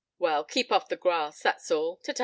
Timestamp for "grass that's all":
0.95-1.97